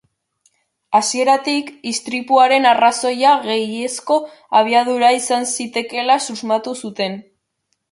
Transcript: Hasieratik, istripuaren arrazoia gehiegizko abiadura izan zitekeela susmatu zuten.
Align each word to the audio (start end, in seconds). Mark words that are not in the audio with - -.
Hasieratik, 0.99 1.67
istripuaren 1.91 2.65
arrazoia 2.69 3.35
gehiegizko 3.45 4.19
abiadura 4.63 5.13
izan 5.21 5.49
zitekeela 5.53 6.19
susmatu 6.31 6.77
zuten. 6.85 7.23